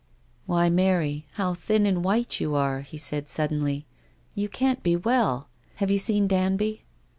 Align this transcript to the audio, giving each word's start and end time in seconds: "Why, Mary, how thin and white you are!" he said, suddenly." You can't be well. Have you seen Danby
"Why, 0.47 0.67
Mary, 0.67 1.27
how 1.33 1.53
thin 1.53 1.85
and 1.85 2.03
white 2.03 2.39
you 2.39 2.55
are!" 2.55 2.81
he 2.81 2.97
said, 2.97 3.27
suddenly." 3.29 3.85
You 4.33 4.49
can't 4.49 4.81
be 4.81 4.95
well. 4.95 5.47
Have 5.75 5.91
you 5.91 5.99
seen 5.99 6.25
Danby 6.27 6.81